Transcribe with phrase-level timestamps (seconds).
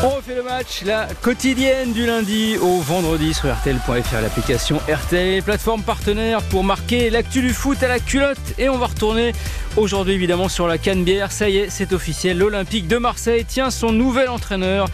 [0.00, 5.82] On refait le match, la quotidienne du lundi au vendredi sur RTL.fr, l'application RTL, plateforme
[5.82, 8.38] partenaire pour marquer l'actu du foot à la culotte.
[8.58, 9.32] Et on va retourner
[9.76, 11.32] aujourd'hui évidemment sur la Canebière.
[11.32, 12.38] Ça y est, c'est officiel.
[12.38, 14.86] L'Olympique de Marseille tient son nouvel entraîneur,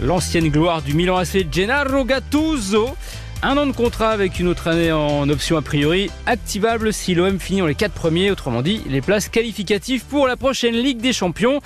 [0.00, 2.96] l'ancienne gloire du Milan AC, Gennaro Gattuso.
[3.42, 7.38] Un an de contrat avec une autre année en option a priori activable si l'OM
[7.38, 11.12] finit en les quatre premiers, autrement dit les places qualificatives pour la prochaine Ligue des
[11.12, 11.60] Champions.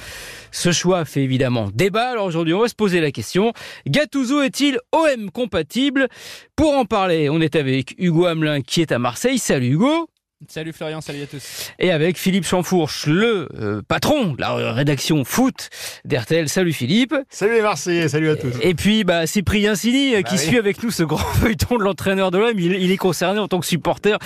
[0.50, 2.10] Ce choix fait évidemment débat.
[2.10, 3.52] Alors aujourd'hui, on va se poser la question
[3.86, 6.08] Gattuso est-il OM compatible?
[6.56, 9.38] Pour en parler, on est avec Hugo Hamelin qui est à Marseille.
[9.38, 10.08] Salut Hugo.
[10.46, 11.72] Salut Florian, salut à tous.
[11.80, 15.68] Et avec Philippe Chamfourche, le euh, patron de la rédaction foot
[16.04, 16.48] d'RTL.
[16.48, 17.12] Salut Philippe.
[17.28, 18.54] Salut les Marseillais, salut à tous.
[18.62, 21.82] Et puis bah, Cyprien Sini euh, bah qui suit avec nous ce grand feuilleton de
[21.82, 22.56] l'entraîneur de l'OM.
[22.56, 24.16] Il, est concerné en tant que supporter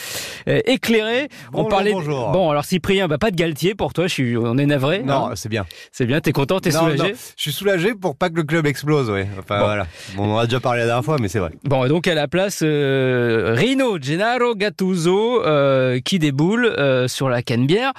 [0.48, 1.30] euh, éclairé.
[1.50, 1.92] Bonjour, on parlait.
[1.92, 2.30] Bonjour.
[2.30, 4.06] Bon alors Cyprien, bah, pas de Galtier pour toi.
[4.06, 4.36] Je suis...
[4.36, 5.02] On est navré.
[5.02, 5.64] Non, c'est bien.
[5.92, 6.20] C'est bien.
[6.20, 6.98] T'es content, t'es soulagé.
[6.98, 7.18] Non.
[7.36, 9.08] Je suis soulagé pour pas que le club explose.
[9.08, 9.22] Oui.
[9.38, 9.86] Enfin voilà.
[10.14, 11.52] Bon, on en a déjà parlé la dernière fois, mais c'est vrai.
[11.64, 15.40] Bon donc à la place Rino Gennaro Gattuso
[16.02, 16.72] qui déboule.
[16.82, 17.92] Euh, sur la Canebière.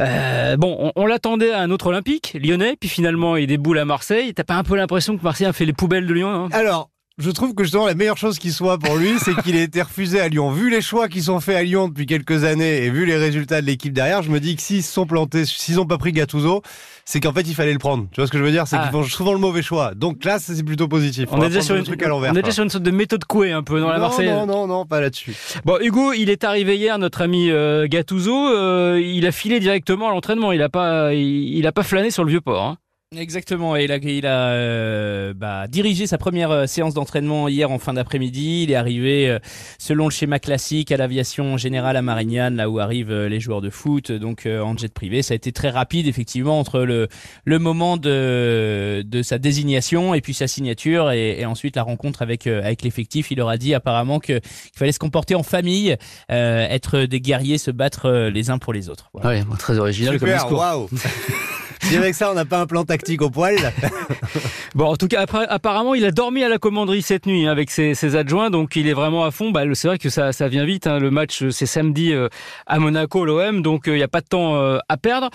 [0.00, 4.32] Euh, bon, on, l'attendait à un autre Olympique, lyonnais, puis finalement il déboule à Marseille.
[4.34, 6.48] T'as pas un peu l'impression que Marseille a fait les poubelles de Lyon hein?
[6.52, 9.64] Alors, je trouve que justement la meilleure chose qui soit pour lui, c'est qu'il ait
[9.64, 10.52] été refusé à Lyon.
[10.52, 13.60] Vu les choix qui sont faits à Lyon depuis quelques années et vu les résultats
[13.60, 16.12] de l'équipe derrière, je me dis que s'ils se sont plantés, s'ils n'ont pas pris
[16.12, 16.62] Gattuso,
[17.04, 18.06] c'est qu'en fait il fallait le prendre.
[18.12, 18.68] Tu vois ce que je veux dire?
[18.68, 18.92] C'est qu'ils ah.
[18.92, 19.94] font souvent le mauvais choix.
[19.94, 21.28] Donc là, c'est plutôt positif.
[21.32, 22.32] On, est déjà sur une truc à l'envers.
[22.32, 24.28] On est déjà sur une sorte de méthode couée un peu dans la Marseille.
[24.28, 25.34] Non, non, non, pas là-dessus.
[25.64, 28.54] Bon, Hugo, il est arrivé hier, notre ami euh, Gattuso.
[28.54, 30.52] Euh, il a filé directement à l'entraînement.
[30.52, 32.62] Il a pas, il, a pas flâné sur le vieux port.
[32.62, 32.76] Hein.
[33.16, 37.70] Exactement, et il a, il a euh, bah, dirigé sa première euh, séance d'entraînement hier
[37.70, 38.64] en fin d'après-midi.
[38.64, 39.38] Il est arrivé euh,
[39.78, 43.70] selon le schéma classique à l'aviation générale à Marignane, là où arrivent les joueurs de
[43.70, 45.22] foot, donc en jet privé.
[45.22, 47.08] Ça a été très rapide, effectivement, entre le,
[47.46, 52.20] le moment de, de sa désignation et puis sa signature, et, et ensuite la rencontre
[52.20, 53.30] avec, avec l'effectif.
[53.30, 54.40] Il leur a dit apparemment qu'il
[54.76, 55.96] fallait se comporter en famille,
[56.28, 59.08] être des guerriers, se battre les uns pour les autres.
[59.14, 59.42] Voilà.
[59.58, 60.90] très original Super, comme discours.
[61.88, 63.56] Si avec ça, on n'a pas un plan tactique au poil.
[64.74, 67.50] bon, en tout cas, après, apparemment, il a dormi à la commanderie cette nuit hein,
[67.50, 69.52] avec ses, ses, adjoints, donc il est vraiment à fond.
[69.52, 70.86] Bah, c'est vrai que ça, ça vient vite.
[70.86, 70.98] Hein.
[70.98, 72.28] Le match, c'est samedi euh,
[72.66, 75.30] à Monaco, l'OM, donc euh, il n'y a pas de temps euh, à perdre.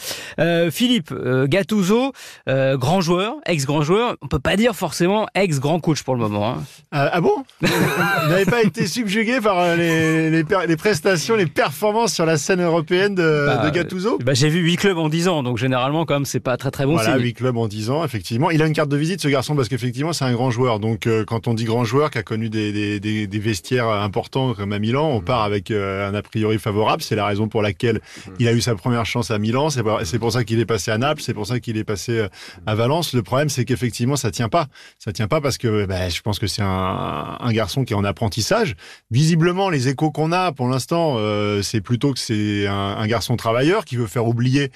[0.70, 1.12] Philippe
[1.46, 2.12] Gattuso,
[2.48, 4.16] grand joueur, ex-grand joueur.
[4.22, 6.50] On peut pas dire forcément ex-grand coach pour le moment.
[6.50, 6.64] Hein.
[6.92, 7.44] ah bon?
[7.62, 12.62] Vous n'avez pas été subjugué par les, les, les, prestations, les performances sur la scène
[12.62, 14.20] européenne de, bah, de Gattuso?
[14.24, 16.86] bah, J'ai vu huit clubs en 10 ans, donc généralement, comme c'est pas très très
[16.86, 18.52] bon voilà, 8 clubs en 10 ans, effectivement.
[18.52, 20.80] Il a une carte de visite, ce garçon, parce qu'effectivement, c'est un grand joueur.
[20.80, 23.88] Donc, euh, quand on dit grand joueur qui a connu des, des, des, des, vestiaires
[23.88, 27.02] importants comme à Milan, on part avec euh, un a priori favorable.
[27.02, 28.02] C'est la raison pour laquelle
[28.40, 29.70] il a eu sa première chance à Milan.
[29.70, 31.22] C'est pour ça qu'il est passé à Naples.
[31.22, 32.28] C'est pour ça qu'il est passé euh,
[32.66, 33.14] à Valence.
[33.14, 34.68] Le problème, c'est qu'effectivement, ça tient pas.
[35.00, 37.96] Ça tient pas parce que bah, je pense que c'est un, un, garçon qui est
[37.96, 38.76] en apprentissage.
[39.10, 41.18] Visiblement, les échos qu'on a pour l'instant,
[41.62, 44.72] c'est plutôt que c'est un, un, garçon travailleur qui veut faire oublier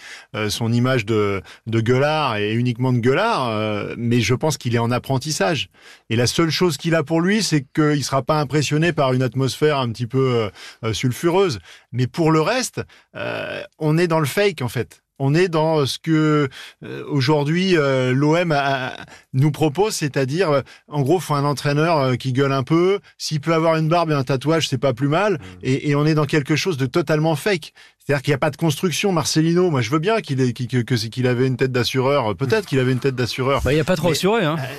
[0.50, 4.80] son image de, de gueulard et uniquement de gueulard, euh, mais je pense qu'il est
[4.80, 5.70] en apprentissage.
[6.10, 9.24] Et la seule chose qu'il a pour lui, c'est qu'il sera pas impressionné par une
[9.24, 10.50] atmosphère un petit peu euh,
[10.84, 11.60] euh, sulfureuse.
[11.92, 12.82] Mais pour le reste,
[13.80, 15.02] on est dans le fake en fait.
[15.20, 16.48] On est dans ce que
[17.08, 18.56] aujourd'hui l'OM
[19.34, 23.00] nous propose, c'est-à-dire en gros, faut un entraîneur qui gueule un peu.
[23.18, 25.34] S'il peut avoir une barbe et un tatouage, c'est pas plus mal.
[25.34, 25.38] Mmh.
[25.64, 27.74] Et, et, on est dans quelque chose de totalement fake.
[28.08, 29.12] C'est-à-dire qu'il n'y a pas de construction.
[29.12, 32.38] Marcelino, moi je veux bien qu'il ait qu'il avait une tête d'assureur.
[32.38, 33.62] Peut-être qu'il avait une tête d'assureur.
[33.64, 34.46] Bah, il n'y a pas trop assuré.
[34.46, 34.56] Hein.
[34.58, 34.74] Euh,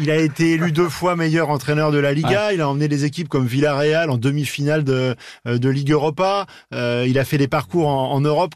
[0.00, 2.52] il a été élu deux fois meilleur entraîneur de la Liga.
[2.52, 5.14] Il a emmené des équipes comme Villarreal en demi-finale de,
[5.46, 6.46] euh, de Ligue Europa.
[6.74, 8.54] Euh, il a fait des parcours en, en Europe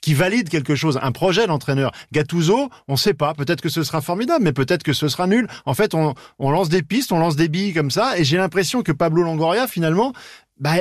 [0.00, 1.92] qui valident quelque chose, un projet d'entraîneur.
[2.10, 3.34] Gattuso, on ne sait pas.
[3.34, 5.46] Peut-être que ce sera formidable, mais peut-être que ce sera nul.
[5.64, 8.36] En fait, on, on lance des pistes, on lance des billes comme ça, et j'ai
[8.36, 10.12] l'impression que Pablo Longoria, finalement,
[10.58, 10.74] bah,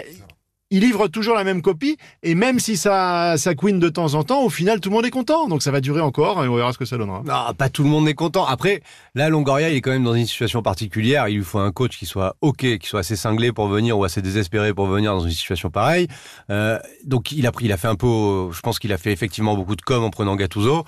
[0.69, 4.23] il livre toujours la même copie et même si ça ça queen de temps en
[4.23, 5.47] temps, au final tout le monde est content.
[5.47, 7.21] Donc ça va durer encore et on verra ce que ça donnera.
[7.25, 8.45] Non, pas tout le monde est content.
[8.45, 8.81] Après,
[9.15, 11.27] là Longoria, il est quand même dans une situation particulière.
[11.27, 14.03] Il lui faut un coach qui soit ok, qui soit assez cinglé pour venir ou
[14.03, 16.07] assez désespéré pour venir dans une situation pareille.
[16.49, 19.11] Euh, donc il a pris, il a fait un peu, je pense qu'il a fait
[19.11, 20.83] effectivement beaucoup de com en prenant Gattuso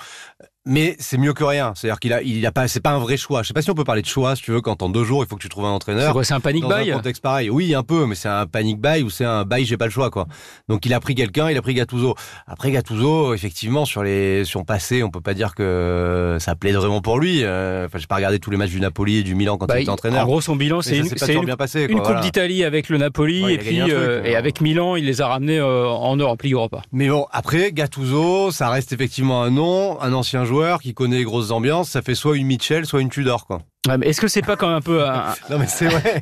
[0.65, 1.73] mais c'est mieux que rien.
[1.75, 3.41] C'est-à-dire qu'il a, il a pas, c'est pas un vrai choix.
[3.41, 5.03] Je sais pas si on peut parler de choix, si tu veux, quand en deux
[5.03, 6.07] jours il faut que tu trouves un entraîneur.
[6.07, 7.49] C'est quoi, c'est un panic dans buy un contexte pareil.
[7.49, 9.91] Oui, un peu, mais c'est un panic buy ou c'est un buy, j'ai pas le
[9.91, 10.27] choix, quoi.
[10.67, 12.15] Donc il a pris quelqu'un, il a pris Gattuso.
[12.45, 17.01] Après Gattuso, effectivement, sur les, sur passé, on peut pas dire que ça plaide vraiment
[17.01, 17.43] pour lui.
[17.43, 19.79] Euh, enfin, j'ai pas regardé tous les matchs du Napoli et du Milan quand bah,
[19.79, 20.23] il était entraîneur.
[20.23, 23.53] En gros, son bilan, c'est une, une, bien passé, une Coupe d'Italie avec le Napoli
[23.53, 26.81] et puis euh, et avec Milan, il les a ramenés euh, en Europe, Ligue Europa.
[26.91, 31.23] Mais bon, après Gattuso, ça reste effectivement un nom, un ancien joueur qui connaît les
[31.23, 33.61] grosses ambiances, ça fait soit une Mitchell, soit une Tudor, quoi.
[33.87, 36.21] Ouais, mais Est-ce que c'est pas quand même un peu un- Non, mais c'est vrai.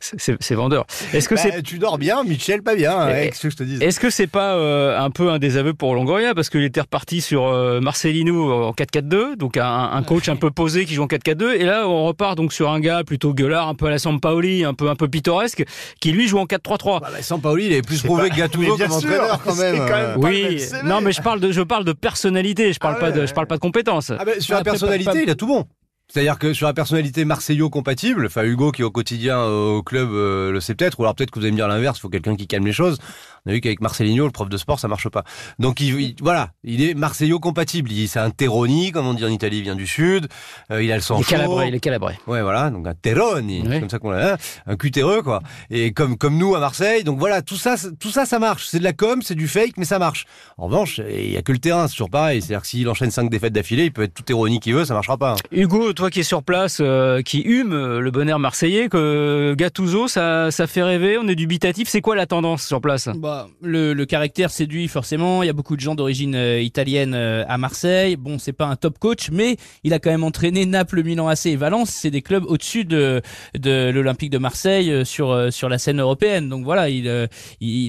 [0.00, 0.86] c'est vendeur.
[1.12, 2.96] Est-ce que Bah, c'est Tudor bien, Mitchell pas bien.
[2.98, 5.38] hein, Eh, qu'est-ce que je te dis est-ce que c'est pas euh, un peu un
[5.38, 6.34] désaveu pour Longoria?
[6.34, 10.50] Parce qu'il était reparti sur euh, Marcelino en 4-4-2, donc un, un coach un peu
[10.50, 13.68] posé qui joue en 4-4-2, et là on repart donc sur un gars plutôt gueulard,
[13.68, 15.64] un peu à la Sampaoli, un peu un peu pittoresque,
[16.00, 17.00] qui lui joue en 4-3-3.
[17.02, 19.76] Bah, bah, Sampaoli, il est plus prouvé pas- que Gattuso comme sûr, entraîneur quand même.
[19.76, 23.00] quand même Oui, non mais je parle de je parle de personnalité, je parle Ah
[23.00, 24.12] pas de ouais, je parle pas de compétences.
[24.18, 25.66] Ah ben, sur la Après, personnalité, pas- pas- il a tout bon.
[26.08, 29.82] C'est-à-dire que sur la personnalité Marseillot compatible, enfin Hugo qui est au quotidien euh, au
[29.82, 32.00] club euh, le sait peut-être, ou alors peut-être que vous allez me dire l'inverse, il
[32.00, 32.98] faut quelqu'un qui calme les choses.
[33.46, 35.24] On a vu qu'avec Marcelinho, le prof de sport, ça marche pas.
[35.58, 37.90] Donc il, il- voilà, il est Marseillot compatible.
[37.92, 40.28] Il- C'est un terroni, comme on dit en Italie, il vient du sud.
[40.70, 41.30] Euh, il a le sang Il est chaud.
[41.30, 42.18] calabré, il est calabré.
[42.26, 45.40] Ouais, voilà, donc un terroni, c'est comme ça qu'on l'a, hein, un cutéreux quoi.
[45.70, 48.66] Et comme comme nous à Marseille, donc voilà, tout ça, tout ça, ça marche.
[48.66, 50.24] C'est de la com, c'est du fake, mais ça marche.
[50.58, 52.40] En revanche, il y a que le terrain, c'est toujours pareil.
[52.42, 54.94] C'est-à-dire que s'il enchaîne cinq défaites d'affilée, il peut être tout terroni qu'il veut, ça
[54.94, 55.32] marchera pas.
[55.32, 55.36] hein.
[55.52, 60.08] Hugo, toi qui es sur place, euh, qui hume euh, le bonheur marseillais, que Gattuso,
[60.08, 61.88] ça, ça fait rêver, on est dubitatif.
[61.88, 63.08] C'est quoi la tendance sur place?
[63.16, 65.42] Bah, le, caractère séduit forcément.
[65.42, 68.16] Il y a beaucoup de gens d'origine euh, italienne euh, à Marseille.
[68.16, 71.46] Bon, c'est pas un top coach, mais il a quand même entraîné Naples, Milan AC
[71.46, 71.90] et Valence.
[71.90, 73.22] C'est des clubs au-dessus de,
[73.64, 76.48] l'Olympique de Marseille euh, sur sur la scène européenne.
[76.48, 77.08] Donc voilà, il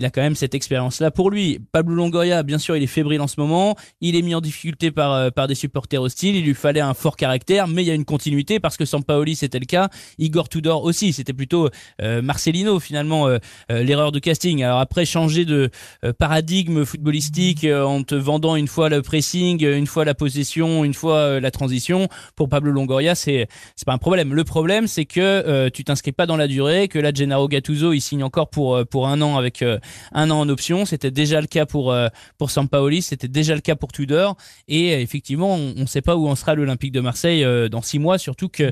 [0.05, 1.59] a quand même cette expérience-là pour lui.
[1.71, 3.75] Pablo Longoria, bien sûr, il est fébrile en ce moment.
[4.01, 6.35] Il est mis en difficulté par par des supporters hostiles.
[6.35, 9.35] Il lui fallait un fort caractère, mais il y a une continuité parce que Sampaoli
[9.35, 9.89] c'était le cas.
[10.17, 11.13] Igor Tudor aussi.
[11.13, 11.69] C'était plutôt
[12.01, 13.27] Marcelino finalement
[13.69, 14.63] l'erreur de casting.
[14.63, 15.69] Alors après changer de
[16.03, 20.13] euh, paradigme footballistique euh, en te vendant une fois le pressing, euh, une fois la
[20.13, 22.07] possession, une fois la transition.
[22.35, 24.33] Pour Pablo Longoria, c'est c'est pas un problème.
[24.33, 27.93] Le problème, c'est que euh, tu t'inscris pas dans la durée, que là Gennaro Gattuso
[27.93, 30.85] il signe encore pour pour un an avec un an en option.
[30.85, 31.95] C'était déjà le cas pour
[32.37, 34.37] pour Sampaoli, c'était déjà le cas pour Tudor.
[34.67, 38.17] Et effectivement, on ne sait pas où en sera l'Olympique de Marseille dans six mois,
[38.17, 38.71] surtout que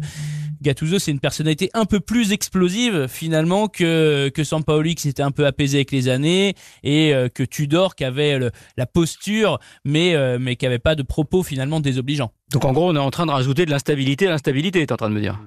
[0.62, 5.32] Gattuso, c'est une personnalité un peu plus explosive finalement que que Sampaoli qui s'était un
[5.32, 10.16] peu apaisé avec les années et euh, que Tudor qui avait le- la posture mais
[10.16, 12.32] euh, mais qui avait pas de propos finalement désobligeants.
[12.52, 14.98] Donc en gros, on est en train de rajouter de l'instabilité à l'instabilité, t'es en
[14.98, 15.40] train de me dire.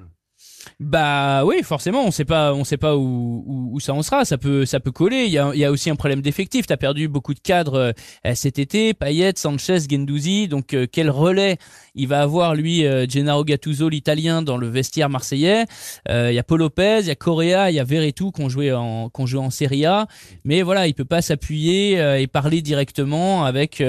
[0.81, 4.25] Bah oui, forcément, on sait pas, on sait pas où, où, où ça en sera.
[4.25, 5.25] Ça peut, ça peut coller.
[5.25, 6.69] Il y a, il y a aussi un problème d'effectif.
[6.69, 7.93] T'as perdu beaucoup de cadres
[8.25, 8.95] euh, cet été.
[8.95, 10.47] Payet, Sanchez, Gendouzi.
[10.47, 11.59] Donc euh, quel relais
[11.97, 15.65] il va avoir lui, euh, Gennaro Gattuso, l'italien, dans le vestiaire marseillais?
[16.09, 18.73] Il y a Paul Lopez, il y a Correa, il y a Verretou qu'on jouait
[18.73, 20.07] en, qu'on jouait en Serie A.
[20.45, 23.83] Mais voilà, il peut pas s'appuyer et parler directement avec.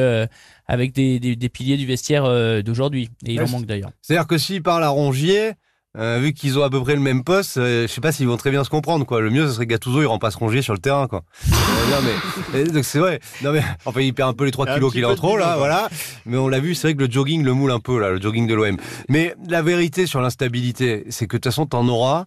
[0.68, 2.24] avec des, des, des piliers du vestiaire
[2.63, 3.09] d'aujourd'hui.
[3.25, 3.91] Et il Ouais, en manque d'ailleurs.
[4.01, 5.51] C'est-à-dire que s'ils parlent à Rongier,
[5.97, 8.27] euh, vu qu'ils ont à peu près le même poste, euh, je sais pas s'ils
[8.27, 9.21] vont très bien se comprendre, quoi.
[9.21, 11.24] Le mieux, ce serait que Gattuso, il remplace Rongier sur le terrain, quoi.
[11.47, 11.56] Euh,
[11.89, 13.19] non, mais, euh, donc c'est vrai.
[13.41, 15.38] Non, mais, enfin, il perd un peu les 3 Un kilos qu'il a en trop,
[15.38, 15.57] là, quoi.
[15.57, 15.89] voilà.
[16.25, 18.21] Mais on l'a vu, c'est vrai que le jogging le moule un peu, là, le
[18.21, 18.77] jogging de l'OM.
[19.09, 22.25] Mais la vérité sur l'instabilité, c'est que de toute façon, t'en auras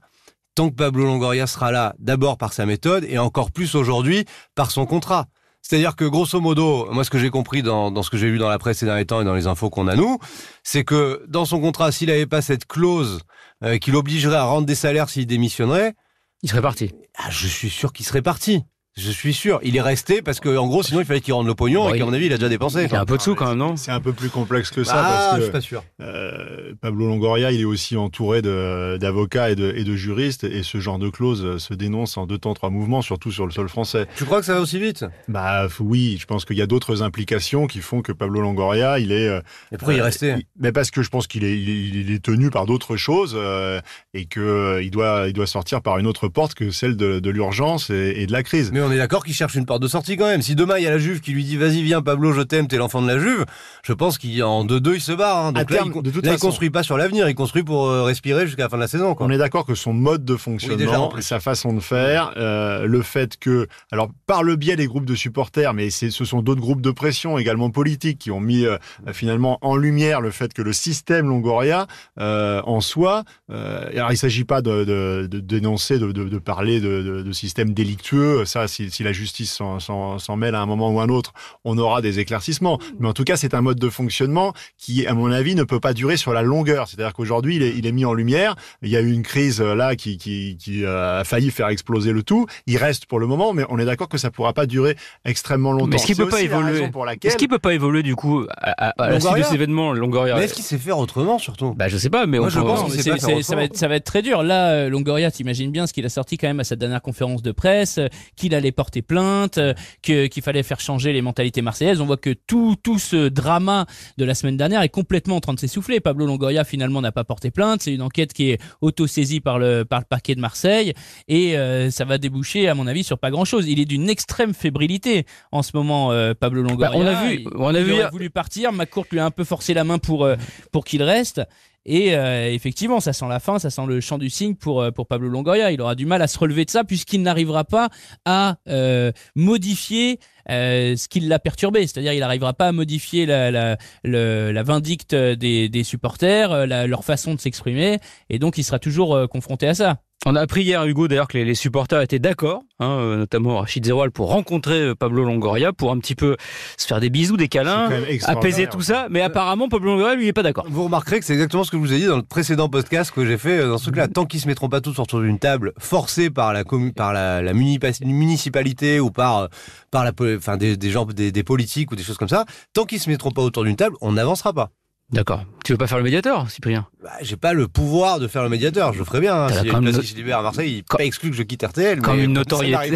[0.55, 4.25] tant que Pablo Longoria sera là, d'abord par sa méthode, et encore plus aujourd'hui
[4.55, 5.27] par son contrat.
[5.63, 8.39] C'est-à-dire que grosso modo, moi ce que j'ai compris dans, dans ce que j'ai lu
[8.39, 10.19] dans la presse ces derniers temps et dans les infos qu'on a nous,
[10.65, 13.21] c'est que dans son contrat, s'il n'avait pas cette clause
[13.63, 15.95] euh, qui l'obligerait à rendre des salaires s'il démissionnerait,
[16.43, 16.93] Il serait parti.
[17.17, 18.65] ah, je suis sûr qu'il serait parti.
[18.95, 19.59] Je suis sûr.
[19.63, 21.95] Il est resté parce que en gros, sinon il fallait qu'il rende le pognon Bon,
[21.95, 22.85] et qu'à mon avis, il a déjà dépensé.
[22.91, 24.85] Il a un peu de sous quand même, non C'est un peu plus complexe que
[24.85, 25.83] ça ah, parce je que suis pas sûr.
[26.03, 30.63] Euh, Pablo Longoria, il est aussi entouré de- d'avocats et de, et de juristes, et
[30.63, 33.71] ce genre de clause se dénonce en deux temps, trois mouvements, surtout sur le sol
[33.71, 34.07] français.
[34.15, 35.07] Tu crois que ça va aussi vite?
[35.27, 39.11] Bah oui, je pense qu'il y a d'autres implications qui font que Pablo Longoria, il
[39.11, 39.27] est.
[39.29, 39.41] euh,
[39.73, 40.35] Et pourquoi il est euh, resté?
[40.37, 42.97] il- Mais parce que je pense qu'il est, il est, il est tenu par d'autres
[42.97, 43.81] choses euh,
[44.13, 47.31] et que il doit, il doit sortir par une autre porte que celle de, de
[47.31, 48.71] l'urgence et, et de la crise.
[48.71, 50.43] Mais on est d'accord qu'il cherche une porte de sortie quand même.
[50.43, 52.69] Si demain il y a la Juve qui lui dit vas-y viens Pablo, je t'aime,
[52.69, 53.45] t'es l'enfant de la Juve,
[53.85, 55.47] je pense qu'en 2-2 il se barre.
[55.47, 55.53] hein.
[55.53, 56.47] Donc À là, terme, il, de toute là, il façon.
[56.49, 59.15] construit pas sur l'avenir, il construit pour euh, respirer jusqu'à la fin de la saison.
[59.15, 59.27] Quoi.
[59.27, 62.33] On est d'accord que son mode de Oui, déjà, en fonctionnement, sa façon de faire,
[62.37, 66.43] euh, le fait que, alors par le biais des groupes de supporters, mais ce sont
[66.43, 68.77] d'autres groupes de pression également politiques qui ont mis euh,
[69.13, 71.87] finalement en lumière le fait que le système Longoria
[72.19, 77.73] euh, en soi, alors il s'agit pas de, dénoncer, de, de, de parler de système
[77.75, 81.33] délictueux, ça si, si la justice s'en, mêle à un moment ou un autre,
[81.65, 82.79] on aura des éclaircissements.
[82.99, 85.81] Mais en tout cas, c'est un mode de fonctionnement qui, à mon avis, ne peut
[85.81, 86.89] pas durer sur la longueur.
[86.89, 88.57] C'est-à-dire qu'aujourd'hui, il est, il est mis en lumière.
[88.83, 91.69] Il y a eu une crise euh, là qui, qui, qui euh, a failli faire
[91.69, 92.47] exploser le tout.
[92.67, 95.73] Il reste pour le moment, mais on est d'accord que ça pourra pas durer extrêmement
[95.73, 95.87] longtemps.
[95.87, 98.89] Mais est-ce qu'il peut pas évoluer laquelle Est-ce qu'il peut pas évoluer du coup à,
[98.89, 101.75] à- à la suite de ces événements, Longoria Mais est-ce qu'il sait faire autrement surtout?
[101.75, 103.77] Bah je sais pas, mais Moi, on je pense sait pas faire ça, va être,
[103.77, 104.43] ça va être très dur.
[104.43, 107.43] Là, euh, Longoria, t'imagines bien ce qu'il a sorti quand même à sa dernière conférence
[107.43, 107.99] de presse,
[108.37, 112.01] qu'il a allait porter plainte, euh, que qu'il fallait faire changer les mentalités marseillaises.
[112.01, 113.87] On voit que tout tout ce drama
[114.19, 116.01] de la semaine dernière est complètement en train de s'essouffler.
[116.01, 117.83] Pablo Longoria finalement n'a pas porté plainte.
[117.83, 120.95] C'est une enquête qui est auto-saisie par le par le parquet de Marseille
[121.29, 123.67] et euh, ça va déboucher à mon avis sur pas grand chose.
[123.69, 126.91] Il est d'une extrême fébrilité en ce moment, euh, Pablo Longoria.
[126.91, 128.73] Bah, on a vu- il, on a il vu aurait hier- voulu partir.
[128.73, 130.37] McCourt lui a un peu forcé la main pour euh,
[130.71, 131.41] pour qu'il reste.
[131.85, 134.91] Et euh, effectivement, ça sent la fin, ça sent le chant du cygne pour euh,
[134.91, 135.73] pour Pablo Longoria.
[135.73, 137.89] Il aura du mal à se relever de ça puisqu'il n'arrivera pas
[138.25, 141.87] à euh, modifier euh, ce qui l'a perturbé.
[141.87, 146.87] C'est-à-dire, il n'arrivera pas à modifier la la, la vindicte des, des supporters, euh, la-
[146.87, 147.99] leur façon de s'exprimer,
[148.31, 149.99] et donc il sera toujours euh, confronté à ça.
[150.25, 153.85] On a appris hier, Hugo, d'ailleurs, que les, les supporters étaient d'accord, hein, notamment Rachid
[153.85, 156.37] Zeroual, pour rencontrer Pablo Longoria, pour un petit peu
[156.79, 157.91] se faire des bisous, des câlins,
[158.27, 159.09] apaiser tout ça.
[159.11, 160.65] Mais apparemment, Pablo Longoria, lui, il est pas d'accord.
[160.71, 163.11] Vous remarquerez que c'est exactement ce que je vous ai dit dans le précédent podcast
[163.11, 164.07] que j'ai fait dans ce truc-là.
[164.07, 166.63] Tant qu'ils se mettront pas tous autour d'une table, forcés par la
[166.95, 169.49] par la, municipalité ou par
[169.91, 172.85] par la, enfin des, des gens, des, des politiques ou des choses comme ça, tant
[172.85, 174.71] qu'ils se mettront pas autour d'une table, on n'avancera pas.
[175.11, 175.45] D'accord.
[175.65, 176.87] Tu veux pas faire le médiateur, Cyprien?
[177.03, 179.35] Bah, j'ai pas le pouvoir de faire le médiateur, je le ferai bien.
[179.35, 179.49] Hein.
[179.49, 181.05] S'il y a quand une place no- qui se libère à Marseille, il Quand- pas
[181.05, 182.01] exclu que je quitte RTL.
[182.01, 182.95] Comme mais une ça notoriété.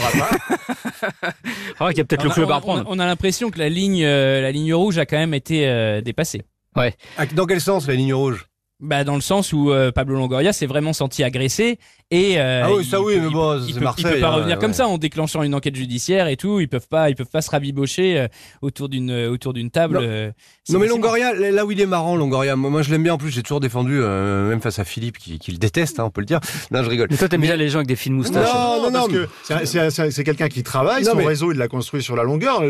[1.78, 2.85] Ah, qu'il y a peut-être le On a- club à reprendre.
[2.87, 5.35] On a, on a l'impression que la ligne euh, la ligne rouge a quand même
[5.35, 6.43] été euh, dépassée.
[6.75, 6.90] Ah,
[7.35, 8.47] Dans quel sens la ligne rouge?
[8.81, 11.78] Bah dans le sens où euh, Pablo Longoria s'est vraiment senti agressé
[12.12, 14.34] et euh, Ah oui, ça il oui, mais il bon, peut- c'est peut pas hein,
[14.34, 14.60] revenir ouais.
[14.60, 16.60] comme ça en déclenchant une enquête judiciaire et tout.
[16.60, 18.28] Ils peuvent pas, ils peuvent pas se rabibocher euh,
[18.62, 19.96] autour d'une euh, autour d'une table.
[19.98, 20.04] Non.
[20.04, 20.30] euh,
[20.68, 20.86] Non mais.
[20.86, 23.42] Longoria, là où il est marrant, Longoria, moi, moi, je l'aime bien en plus, j'ai
[23.42, 26.26] toujours défendu, euh, même face à Philippe qui, qui le déteste, hein, on peut le
[26.26, 26.38] dire.
[26.70, 27.08] Non, je rigole.
[27.10, 28.54] Mais toi, t'aimes bien les gens avec des fines moustaches.
[28.54, 31.26] Non, non, parce non, que c'est- c'est c'est- c'est quelqu'un qui travaille, Non, son mais-
[31.26, 32.62] réseau, il l'a construit sur la longueur.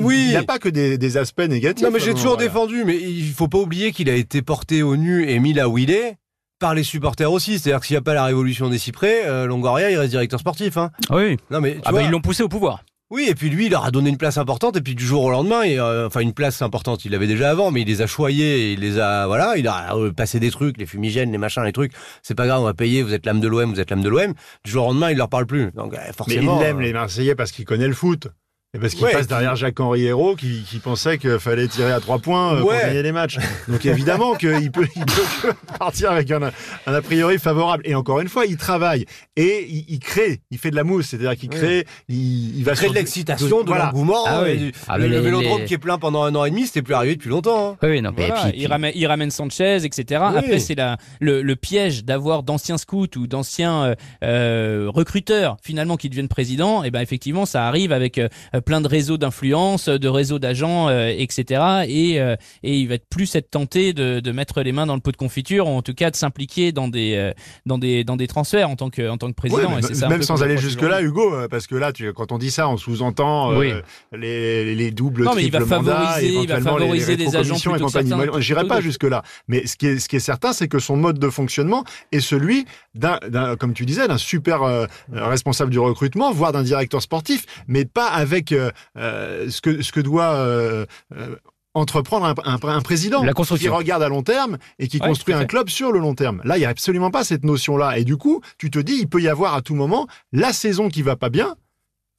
[0.00, 0.18] Oui.
[0.24, 1.84] Il n'y a pas que des, des aspects négatifs.
[1.86, 2.48] Non mais j'ai euh, toujours voilà.
[2.48, 5.68] défendu, mais il faut pas oublier qu'il a été porté au nu et mis là
[5.68, 6.16] où il est
[6.58, 7.58] par les supporters aussi.
[7.58, 10.40] C'est-à-dire que s'il n'y a pas la révolution des cyprès, euh, Longoria, il reste directeur
[10.40, 10.76] sportif.
[10.76, 10.90] Hein.
[11.10, 11.36] Oui.
[11.50, 12.82] Non mais tu Ah vois, bah, ils l'ont poussé au pouvoir.
[13.10, 15.22] oui, et puis lui, il leur a donné une place importante, et puis du jour
[15.24, 18.06] au lendemain, euh, enfin une place importante, il l'avait déjà avant, mais il les a
[18.06, 21.62] choyés, il les a, voilà, il a euh, passé des trucs, les fumigènes, les machins,
[21.64, 21.92] les trucs.
[22.22, 23.02] C'est pas grave, on va payer.
[23.02, 24.34] Vous êtes l'âme de l'OM, vous êtes l'âme de l'OM.
[24.64, 25.70] Du jour au lendemain, il leur parle plus.
[25.72, 26.60] Donc euh, Mais forcément.
[26.60, 28.28] il aime euh, les Marseillais parce qu'il connaît le foot.
[28.74, 32.00] Et parce qu'il Ouais, passe derrière Jacques-Henri Hérault qui, qui pensait qu'il fallait tirer à
[32.00, 32.74] trois points euh, Ouais.
[32.80, 33.38] pour gagner les matchs.
[33.66, 35.48] Donc évidemment qu'il peut, il peut que
[35.78, 36.42] partir avec un,
[36.86, 37.82] un a priori favorable.
[37.86, 39.06] Et encore une fois, il travaille
[39.36, 42.72] et il, il crée, il fait de la mousse, c'est-à-dire qu'il crée, il, il va
[42.72, 43.86] crée sur- de l'excitation, de voilà.
[43.86, 44.24] l'engouement.
[44.26, 44.58] Ah oui.
[44.58, 46.82] du- Ah, le, les- vélodrome les- qui est plein pendant un an et demi, c'était
[46.82, 47.70] plus arrivé depuis longtemps.
[47.70, 47.76] hein.
[47.82, 48.12] Oui, non.
[48.14, 50.20] mais Voilà, et puis- il, ramène, il ramène Sanchez, etc.
[50.30, 50.36] Oui.
[50.40, 50.76] Après, c'est
[51.20, 56.84] le, le piège d'avoir d'anciens scouts ou d'anciens euh, euh, recruteurs finalement qui deviennent présidents.
[56.84, 58.28] Et ben effectivement, ça arrive avec euh,
[58.60, 61.84] plein de réseaux d'influence, de réseaux d'agents, euh, etc.
[61.88, 64.94] Et, euh, et il va être plus être tenté de, de mettre les mains dans
[64.94, 67.32] le pot de confiture, ou en tout cas de s'impliquer dans des euh,
[67.66, 69.74] dans des dans des transferts en tant que en tant que président.
[69.74, 71.06] Ouais, et ça même sans aller reproche jusque là, aujourd'hui.
[71.08, 73.72] Hugo, euh, parce que là, tu, quand on dit ça, on sous-entend euh, Oui.
[74.12, 77.26] les, les doubles, Non, mais il va mandats, favoriser- il va éventuellement les- favoriser les
[77.26, 78.12] des agents et compagnie.
[78.38, 80.78] J'irai pas que- jusque là, mais ce qui est, ce qui est certain, c'est que
[80.78, 85.70] son mode de fonctionnement est celui d'un, d'un- comme tu disais, d'un super euh, responsable
[85.70, 90.00] du recrutement, voire d'un directeur sportif, mais pas avec euh, euh, ce que ce que
[90.00, 90.86] doit euh,
[91.16, 91.36] euh,
[91.74, 95.34] entreprendre un, un- un président La qui regarde à long terme et qui Ouais, construit
[95.34, 96.40] un club sur le long terme.
[96.44, 97.98] Là, il y a absolument pas cette notion-là.
[97.98, 100.88] Et du coup, tu te dis, il peut y avoir à tout moment la saison
[100.88, 101.54] qui va pas bien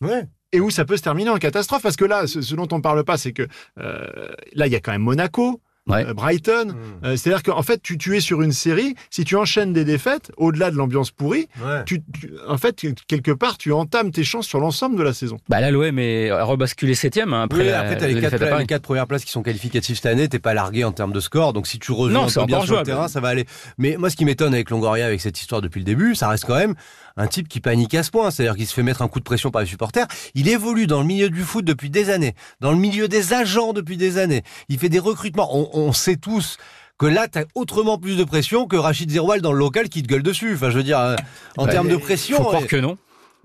[0.02, 0.24] Ouais.
[0.54, 1.82] et où ça peut se terminer en catastrophe.
[1.82, 3.48] Parce que là, ce, ce dont on parle pas, c'est que
[3.80, 6.06] euh, là, il y a quand même Monaco, Ouais.
[6.06, 6.68] euh, Brighton.
[6.70, 7.06] Mmh.
[7.06, 8.96] Euh, C'est-à-dire qu'en fait, tu, tu es sur une série.
[9.10, 11.84] Si tu enchaînes des défaites, au-delà de l'ambiance pourrie, Ouais.
[11.86, 15.38] tu, tu- en fait, quelque part, tu entames tes chances sur l'ensemble de la saison.
[15.50, 17.62] Bah là, l'OM est rebasculé septième hein, après.
[17.64, 18.64] Oui, après, t'as les la quatre, défaite à pla- Paris.
[18.64, 21.20] les quatre premières places qui sont qualificatives cette année, t'es pas largué en termes de
[21.20, 23.20] score, donc si tu rejoins Non, un c'est peu bien encore sur le terrain, ça
[23.20, 23.46] va aller.
[23.78, 26.46] Mais moi, ce qui m'étonne avec Longoria, avec cette histoire depuis le début, ça reste
[26.46, 26.76] quand même
[27.18, 29.24] un type qui panique à ce point, c'est-à-dire qu'il se fait mettre un coup de
[29.24, 30.08] pression par les supporters.
[30.36, 33.74] Il évolue dans le milieu du foot depuis des années, dans le milieu des agents
[33.74, 34.44] depuis des années.
[34.70, 35.50] Il fait des recrutements.
[35.56, 36.58] On, on sait tous
[36.98, 40.08] que là, t'as autrement plus de pression que Rachid Zeroual dans le local qui te
[40.08, 40.54] gueule dessus.
[40.56, 41.16] Enfin, je veux dire, euh,
[41.58, 42.38] en Bah, termes de pression.
[42.38, 42.98] Faut croire euh, que non.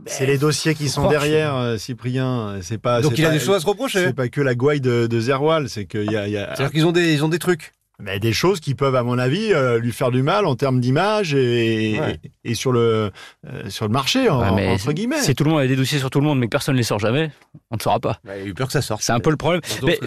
[0.06, 2.58] C'est les dossiers qui sont derrière, euh, Cyprien.
[2.62, 3.00] C'est pas.
[3.00, 4.06] donc il a des choses à se reprocher.
[4.06, 6.48] C'est pas que la gouaille de, de Zerwal, c'est qu'il y a, il y a
[6.48, 7.72] C'est-à-dire qu'ils ont des, ils ont des trucs.
[8.00, 10.80] Mais des choses qui peuvent, à mon avis, euh, lui faire du mal en termes
[10.80, 12.18] d'image et, Ouais.
[12.42, 13.12] et sur le
[13.46, 15.20] euh, sur le marché en- Ouais, mais entre guillemets.
[15.22, 16.78] Si tout le monde a des dossiers sur tout le monde, mais que personne ne
[16.78, 17.30] les sort jamais,
[17.70, 18.18] on ne saura pas.
[18.24, 19.00] Bah, il a eu peur que ça sorte.
[19.02, 19.60] C'est un peu le problème.
[19.84, 19.98] Mais-.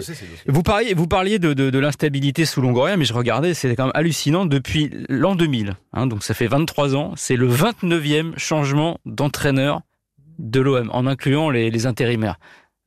[0.46, 3.84] Vous parliez, vous parliez de, de, de l'instabilité sous Longoria, mais je regardais, c'est quand
[3.84, 4.44] même hallucinant.
[4.44, 9.80] Depuis l'an 2000, hein, donc ça fait 23 ans, c'est le 29e changement d'entraîneur
[10.38, 12.38] de l'OM, en incluant les, les intérimaires.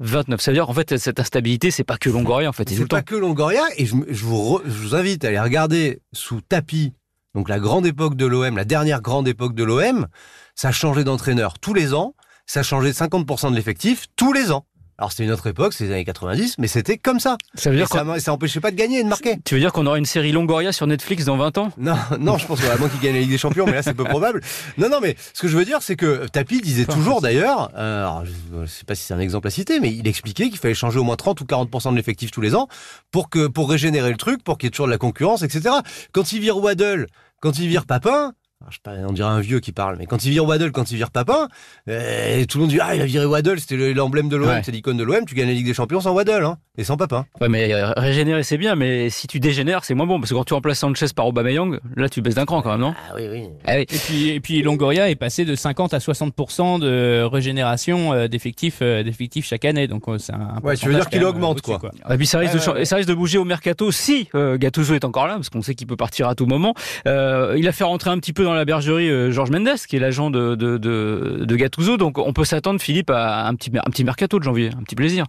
[0.02, 0.42] 29.
[0.42, 3.02] Ça veut dire qu'en fait, cette instabilité, c'est pas que Longoria, en fait, c'est pas
[3.04, 6.94] que Longoria, et je, je vous re- je vous invite à aller regarder sous tapis,
[7.36, 10.08] donc la grande époque de l'OM, la dernière grande époque de l'OM,
[10.56, 12.16] ça changeait d'entraîneur tous les ans,
[12.46, 14.66] ça changeait 50% de l'effectif tous les ans.
[15.02, 17.36] Alors c'était une autre époque, c'est les années 90, mais c'était comme ça.
[17.56, 19.38] Ça veut dire ça, ça empêchait pas de gagner et de marquer.
[19.44, 21.72] tu veux dire qu'on aura une série Longoria sur Netflix dans 20 ans?
[21.80, 23.96] Non, non, je pense qu'à moins qu'il gagne la Ligue des Champions, mais là c'est
[23.96, 24.42] peu probable.
[24.78, 28.02] Non, non, mais ce que je veux dire, c'est que Tapi disait toujours d'ailleurs, euh,
[28.02, 30.60] alors, je ne sais pas si c'est un exemple à citer, mais il expliquait qu'il
[30.60, 32.68] fallait changer au moins 30 ou 40% de l'effectif tous les ans
[33.10, 35.78] pour que pour régénérer le truc, pour qu'il y ait toujours de la concurrence, etc.
[36.12, 37.08] Quand il vire Waddle,
[37.40, 38.34] quand il vire Papin,
[38.70, 40.92] je sais pas, on dirait un vieux qui parle, mais quand il vire Waddle, quand
[40.92, 41.48] il vire Papin,
[41.90, 44.48] euh, tout le monde dit ah il a viré Waddle, c'était le- l'emblème de l'OM,
[44.50, 44.62] Ouais.
[44.64, 46.96] c'est l'icône de l'OM, tu gagnes la Ligue des Champions sans Waddle, hein, et sans
[46.96, 47.26] Papin.
[47.42, 50.36] Ouais, mais euh, régénérer c'est bien, mais si tu dégénères c'est moins bon parce que
[50.36, 52.94] quand tu remplaces Sanchez par Aubameyang, là tu baisses d'un cran quand même, non?
[53.10, 53.44] Ah oui, oui.
[53.68, 53.82] Ah oui.
[53.82, 58.80] Et puis, et puis Longoria est passé de 50 à 60% de régénération euh, d'effectifs
[58.82, 59.88] euh, d'effectifs chaque année.
[59.88, 61.80] Donc c'est un Ouais, tu veux dire qu'il augmente, quoi.
[62.10, 62.86] Et puis ça risque, de, cha- ouais, ouais.
[62.86, 65.76] ça risque de bouger au mercato si euh, Gattuso est encore là, parce qu'on sait
[65.76, 66.74] qu'il peut partir à tout moment.
[67.08, 69.98] Euh, il a fait rentrer un petit peu dans la bergerie euh, Georges Mendes, qui
[69.98, 73.72] est l'agent de, de, de, de Gattuso, donc on peut s'attendre, Philippe, à un petit,
[73.76, 75.26] un petit mercato de janvier, un petit plaisir.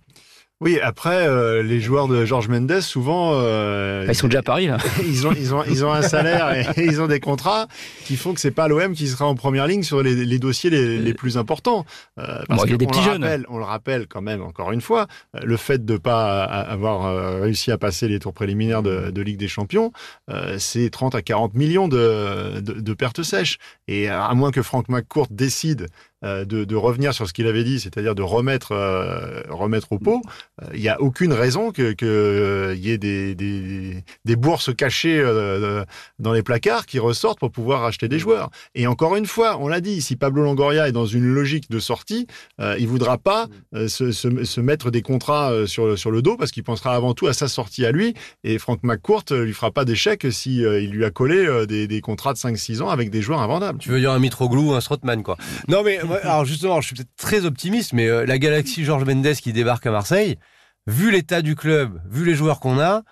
[0.63, 4.69] Oui, après, euh, les joueurs de Georges Mendes, souvent, euh, Ils sont déjà à Paris,
[4.69, 4.79] là.
[5.05, 7.67] ils ont, ils ont, ils ont un salaire et, ils ont des contrats
[8.05, 10.71] qui font que c'est pas l'OM qui sera en première ligne sur les, les dossiers
[10.71, 11.85] les, les plus importants.
[12.21, 13.25] Euh, Bon, il y a que des on petits le jeunes.
[13.25, 16.61] rappelle- on le rappelle quand même encore une fois, euh, le fait de pas a-
[16.61, 19.91] avoir euh, réussi à passer les tours préliminaires de, de Ligue des Champions,
[20.31, 23.59] euh, c'est 30 à 40 millions de, de, de pertes sèches.
[23.89, 25.87] Et à moins que Franck McCourt décide euh,
[26.23, 30.23] de, de revenir sur ce qu'il avait dit, c'est-à-dire de remettre, euh, remettre au pot,
[30.63, 34.75] euh, il n'y a aucune raison que que, euh, y ait des, des, des bourses
[34.75, 35.85] cachées euh,
[36.19, 38.51] dans les placards qui ressortent pour pouvoir acheter des joueurs.
[38.75, 41.79] Et encore une fois, on l'a dit, si Pablo Longoria est dans une logique de
[41.79, 42.27] sortie,
[42.61, 46.23] euh, il voudra pas euh, se, se, se mettre des contrats euh, sur, sur le
[46.23, 48.15] dos parce qu'il pensera avant tout à sa sortie à lui.
[48.45, 51.67] Et Franck McCourt euh, lui fera pas d'échec si euh, il lui a collé euh,
[51.67, 53.79] des, des contrats de 5-6 ans avec des joueurs invendables.
[53.79, 55.37] Tu veux dire un Mitroglou ou un Strootman, quoi.
[55.69, 59.35] Non, mais alors justement, je suis peut-être très optimiste, mais euh, la galaxie Georges Mendes
[59.35, 60.39] qui débarque à Marseille,
[60.87, 63.03] vu l'état du club, vu les joueurs qu'on a,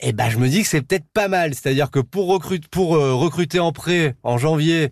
[0.00, 1.54] eh ben, je me dis que c'est peut-être pas mal.
[1.54, 4.90] C'est-à-dire que pour, recrute, pour euh, recruter en prêt en janvier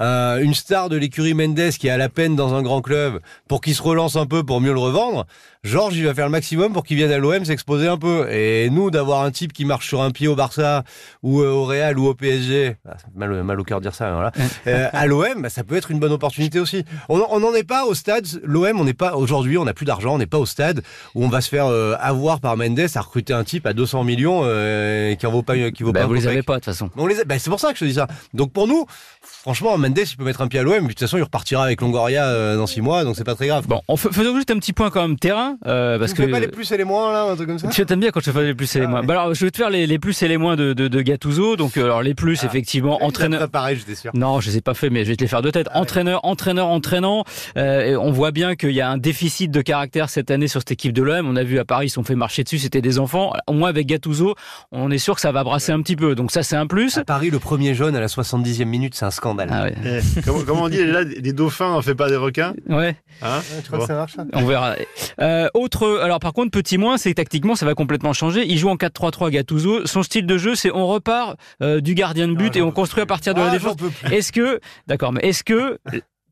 [0.00, 3.20] euh, une star de l'écurie Mendes qui est à la peine dans un grand club
[3.48, 5.26] pour qu'il se relance un peu pour mieux le revendre,
[5.64, 8.30] Georges, il va faire le maximum pour qu'il vienne à l'OM s'exposer un peu.
[8.30, 10.84] Et nous, d'avoir un type qui marche sur un pied au Barça
[11.22, 14.06] ou euh, au Real ou au PSG, ah, mal, mal au cœur de dire ça,
[14.06, 14.32] mais voilà.
[14.66, 16.84] Euh, à l'OM, bah, ça peut être une bonne opportunité aussi.
[17.08, 18.26] On n'en est pas au stade.
[18.44, 20.82] L'OM, on n'est pas aujourd'hui, on n'a plus d'argent, on n'est pas au stade
[21.14, 24.04] où on va se faire euh, avoir par Mendes à recruter un type à 200
[24.04, 26.04] millions euh, qui en vaut pas, qui vaut Bah, pas.
[26.04, 26.90] un vous les avez pas, de toute façon.
[26.96, 28.06] On les a- bah, c'est pour ça que je te dis ça.
[28.34, 28.84] Donc pour nous,
[29.22, 31.64] franchement, Mendes, il peut mettre un pied à l'OM, mais de toute façon, il repartira
[31.64, 33.66] avec Longoria euh, dans six mois, donc c'est pas très grave.
[33.66, 36.26] Bon, on faisons juste un petit point quand même terrain, euh, parce tu que...
[36.26, 37.68] fais pas les plus et les moins là, un truc comme ça.
[37.68, 39.00] Tu t'aimes bien quand je te fais les plus et les Ah moins.
[39.00, 39.06] ouais.
[39.06, 41.00] Bah alors, je vais te faire les, les plus et les moins de, de, de
[41.02, 41.56] Gattuso.
[41.56, 42.46] Donc, euh, alors les plus, Ah.
[42.46, 43.48] effectivement, entraîneur.
[43.48, 44.10] Pareil, j'étais sûr.
[44.14, 45.66] Non, je les ai pas fait, mais je vais te les faire de tête.
[45.70, 45.80] Ah ouais.
[45.82, 47.24] entraîneur, entraîneur, entraînant.
[47.56, 50.72] Euh, on voit bien qu'il y a un déficit de caractère cette année sur cette
[50.72, 51.26] équipe de l'OM.
[51.28, 53.32] On a vu à Paris, ils se sont fait marcher dessus, c'était des enfants.
[53.46, 54.34] Au moins avec Gattuso,
[54.72, 56.14] on est sûr que ça va brasser un petit peu.
[56.14, 56.98] Donc ça, c'est un plus.
[56.98, 59.48] À Paris, le premier jaune à la 70e minute, c'est un scandale.
[59.52, 59.74] Ah ouais.
[59.84, 63.40] Eh, comment, comment on dit là, des dauphins, on fait pas des requins Ouais, hein
[63.62, 64.74] tu crois que ça marche on verra.
[65.20, 68.44] Euh, autre, alors par contre, petit moins, c'est que tactiquement, ça va complètement changer.
[68.48, 69.86] Il joue en 4-3-3 Gattuso.
[69.86, 72.70] Son style de jeu, c'est on repart euh, du gardien de but Ah, et on
[72.70, 73.76] construit à partir de la Ah, défense.
[74.10, 75.78] Est-ce que, d'accord, mais est-ce que,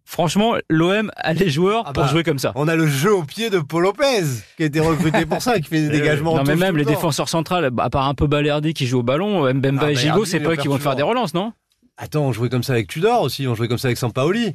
[0.05, 2.53] franchement, l'OM a les joueurs Ah pour bah, jouer comme ça?
[2.55, 4.23] On a le jeu au pied de Paul Lopez,
[4.57, 6.33] qui a été recruté pour ça, qui fait des Eh dégagements.
[6.35, 9.01] en Non, mais même les le défenseurs centrales, à part un peu Balerdi qui joue
[9.01, 11.53] au ballon, Mbemba Ah, et Gigot, c'est pas qu'ils vont te faire des relances, non?
[11.99, 14.55] Attends, on jouait comme ça avec Tudor aussi, on jouait comme ça avec Sampaoli.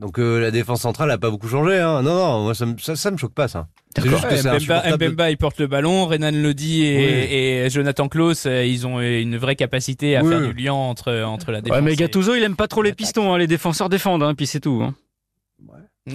[0.00, 1.76] Donc euh, la défense centrale a pas beaucoup changé.
[1.78, 2.02] Hein.
[2.02, 3.66] Non, non, moi ça, me- ça, ça me choque pas ça.
[3.96, 4.24] D'accord.
[4.30, 4.96] Mbemba.
[4.96, 6.06] Mbemba, il porte le ballon.
[6.06, 10.30] Renan Lodi et, et Jonathan Klaus, euh, ils ont une vraie capacité à Oui.
[10.30, 11.78] faire du lien entre, entre la défense.
[11.78, 14.34] Ouais, mais et- Gattuso, il aime pas trop les pistons, hein, les défenseurs défendent, hein,
[14.36, 14.84] puis c'est tout.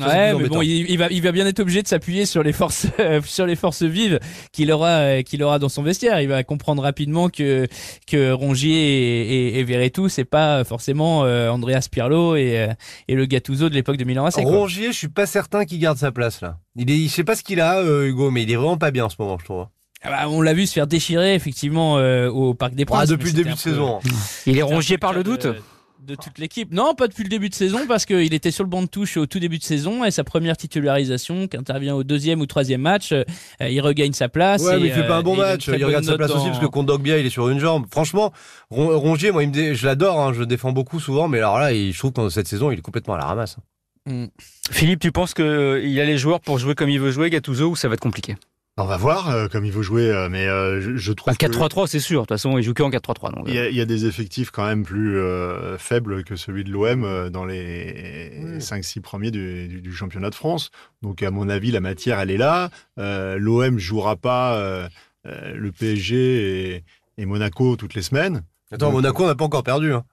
[0.02, 0.08] Hein.
[0.08, 2.44] Ça, Ouais, mais bon, il, il va, il va bien être obligé de s'appuyer sur
[2.44, 2.88] les forces,
[3.26, 4.20] sur les forces vives
[4.52, 6.22] qu'il aura, euh, qu'il aura dans son vestiaire.
[6.22, 7.68] Il va comprendre rapidement que
[8.08, 12.68] que Rongier et, et, et Verretou, c'est pas forcément euh, Andreas Pirlo et, euh,
[13.08, 14.36] et le Gattuso de l'époque de Milan AC.
[14.38, 16.58] Rongier, je suis pas certain qu'il garde sa place là.
[16.76, 18.92] Il est, je sais pas ce qu'il a, euh, Hugo, mais il est vraiment pas
[18.92, 19.66] bien en ce moment, je trouve.
[20.06, 23.04] Ah bah, on l'a vu se faire déchirer effectivement euh, au Parc des Princes.
[23.04, 24.00] Ah, depuis le début de peu- saison.
[24.46, 25.48] Il est peu par le doute
[26.06, 26.72] de, toute l'équipe.
[26.72, 29.18] Non, pas depuis le début de saison parce qu'il était sur le banc de touche
[29.18, 32.82] au tout début de saison et sa première titularisation qui intervient au deuxième ou troisième
[32.82, 33.24] match, euh,
[33.62, 34.62] il regagne sa place.
[34.64, 35.68] Ouais, et, mais il fait pas euh, un bon une match.
[35.68, 37.86] Il regarde sa place aussi parce que contre Dogbia, il est sur une jambe.
[37.92, 38.32] Franchement,
[38.70, 40.20] Ron- Rongier, moi, il me dé- je l'adore.
[40.20, 42.72] Hein, je le défends beaucoup souvent, mais alors là, il- je trouve que cette saison,
[42.72, 43.58] il est complètement à la ramasse.
[44.06, 44.26] Mm.
[44.72, 47.76] Philippe, tu penses qu'il a les joueurs pour jouer comme il veut jouer, Gattuso, ou
[47.76, 48.36] ça va être compliqué?
[48.78, 51.32] On va voir euh, comme il veut jouer, euh, mais euh, je, je trouve.
[51.32, 52.22] Bah, 4-3-3, c'est sûr.
[52.22, 53.36] De toute façon, il joue que en 4-3-3.
[53.36, 56.36] Donc, Il y, a, il y a des effectifs quand même plus euh, faibles que
[56.36, 58.58] celui de l'OM euh, dans les Oui.
[58.58, 60.72] 5-6 premiers du, du- du championnat de France.
[61.04, 62.72] Donc, à mon avis, la matière, elle est là.
[62.98, 64.88] Euh, L'OM jouera pas euh,
[65.28, 66.84] euh, le PSG et,
[67.20, 68.42] et Monaco toutes les semaines.
[68.72, 69.94] Attends, Donc, Monaco, on n'a pas encore perdu.
[69.94, 70.04] Hein.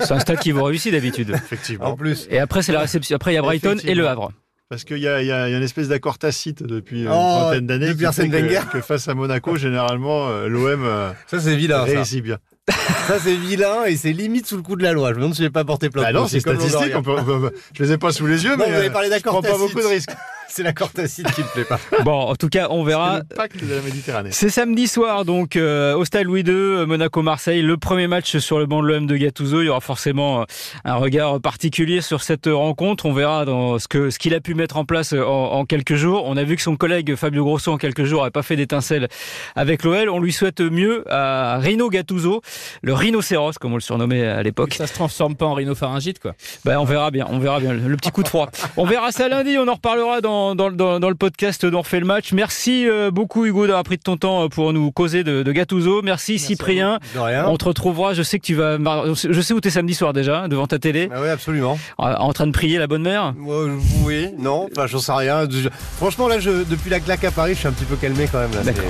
[0.00, 1.28] c'est un stade qui vous réussit d'habitude.
[1.34, 1.84] Effectivement.
[1.88, 2.26] En plus.
[2.30, 3.14] Et après, c'est la réception.
[3.16, 4.08] Après, il y a Brighton et le.
[4.08, 4.32] Havre.
[4.68, 7.94] Parce qu'il y a, y y une espèce d'accord tacite depuis une Oh, trentaine d'années
[7.94, 11.86] que, que face à Monaco, généralement, euh, l'OM euh, Ça, c'est vilain.
[11.86, 12.38] Ça, réussit bien.
[13.06, 15.08] ça c'est vilain et c'est limite sous le coup de la loi.
[15.08, 16.04] Je me demande si j'ai pas porté plainte.
[16.04, 16.92] Bah non, c'est statistique.
[16.94, 18.88] On peut, on peut- je les ai pas sous les yeux, Non, mais vous avez
[18.88, 20.10] euh, parlé je prends pas beaucoup de risques.
[20.48, 21.78] C'est l'accord tacite qui me plaît pas.
[22.04, 23.16] Bon, en tout cas, on verra.
[23.18, 24.30] C'est le pacte de la Méditerranée.
[24.32, 28.58] C'est samedi soir, donc euh, au Stade Louis II, euh, Monaco-Marseille, le premier match sur
[28.58, 29.60] le banc de l'OM de Gattuso.
[29.62, 30.44] Il y aura forcément euh,
[30.84, 33.06] un regard particulier sur cette rencontre.
[33.06, 35.64] On verra dans ce que ce qu'il a pu mettre en place euh, en, en
[35.64, 36.24] quelques jours.
[36.26, 39.08] On a vu que son collègue Fabio Grosso en quelques jours n'avait pas fait d'étincelle
[39.54, 40.08] avec l'OL.
[40.08, 42.40] On lui souhaite mieux à Rino Gattuso,
[42.82, 44.74] le rhinocéros comme on le surnommait à l'époque.
[44.74, 46.34] Ça se transforme pas en rhinopharyngite, quoi.
[46.64, 48.48] Ben, on verra bien, on verra bien le, le petit coup de froid.
[48.76, 52.00] On verra ça lundi, on en reparlera dans, dans, dans, dans le podcast d'On refait
[52.00, 52.32] le match.
[52.32, 55.52] Merci euh, beaucoup Hugo d'avoir pris de ton temps euh, pour nous causer de, de
[55.52, 56.02] Gattuso.
[56.02, 56.98] Merci, Cyprien.
[57.14, 57.46] De rien.
[57.48, 58.78] On te retrouvera, je sais que tu vas,
[59.14, 61.78] je sais où t'es samedi soir déjà, devant ta télé, Ah oui, absolument.
[61.98, 63.34] en train de prier la bonne mère?
[64.04, 65.46] Oui, non, enfin, j'en sais rien.
[65.96, 68.38] Franchement, là, je, depuis la claque à Paris, je suis un petit peu calmé quand
[68.38, 68.52] même.
[68.52, 68.84] Là, D'accord.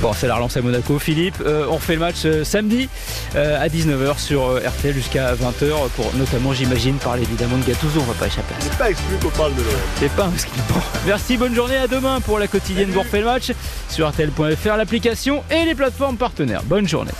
[0.00, 0.98] Bon, c'est la relance à Monaco.
[0.98, 2.88] Philippe, euh, on refait le match euh, samedi
[3.36, 8.00] euh, à 19h sur RTL jusqu'à 20h pour notamment, j'imagine, parler évidemment de Gattuso.
[8.00, 8.66] On va pas échapper à ça.
[8.70, 9.70] C'est pas exclu qu'on parle de l'OM.
[9.96, 10.50] C'est pas ski.
[10.68, 10.80] Bon.
[11.06, 13.52] Merci, bonne journée, à demain pour la quotidienne Vous refait le match
[13.88, 16.62] sur RTL.fr, l'application et les plateformes partenaires.
[16.64, 17.12] Bonne journée.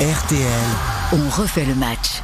[0.00, 0.40] RTL.
[1.12, 2.22] On refait le match.